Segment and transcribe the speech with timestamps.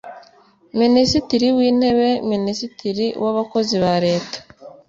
[0.81, 4.37] Minisitiri w Intebe Minisitiri w Abakozi ba Leta